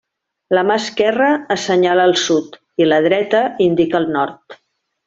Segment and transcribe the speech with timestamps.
[0.57, 1.27] La mà esquerra
[1.57, 4.63] assenyala el sud, i la dreta indica el nord.